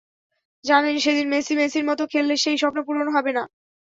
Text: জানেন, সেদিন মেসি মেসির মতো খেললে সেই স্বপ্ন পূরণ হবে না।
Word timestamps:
জানেন, 0.63 0.95
সেদিন 0.99 1.27
মেসি 1.29 1.53
মেসির 1.59 1.85
মতো 1.89 2.03
খেললে 2.11 2.35
সেই 2.37 2.57
স্বপ্ন 2.57 2.79
পূরণ 2.87 3.07
হবে 3.15 3.31
না। 3.37 3.43